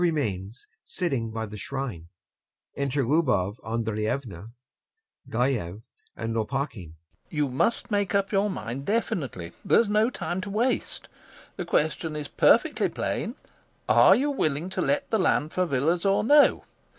YASHA 0.01 0.05
remains, 0.09 0.67
sitting 0.83 1.29
by 1.29 1.45
the 1.45 1.57
shrine. 1.57 2.07
Enter 2.75 3.03
LUBOV 3.03 3.57
ANDREYEVNA, 3.63 4.49
GAEV, 5.29 5.83
and 6.17 6.33
LOPAKHIN.] 6.33 6.95
LOPAKHIN. 6.95 6.95
You 7.29 7.47
must 7.47 7.91
make 7.91 8.15
up 8.15 8.31
your 8.31 8.49
mind 8.49 8.87
definitely 8.87 9.51
there's 9.63 9.89
no 9.89 10.09
time 10.09 10.41
to 10.41 10.49
waste. 10.49 11.07
The 11.55 11.65
question 11.67 12.15
is 12.15 12.27
perfectly 12.29 12.89
plain. 12.89 13.35
Are 13.87 14.15
you 14.15 14.31
willing 14.31 14.69
to 14.71 14.81
let 14.81 15.07
the 15.11 15.19
land 15.19 15.53
for 15.53 15.67
villas 15.67 16.03
or 16.03 16.23
no? 16.23 16.63